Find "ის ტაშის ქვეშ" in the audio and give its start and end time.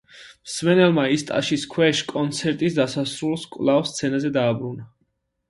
1.15-2.01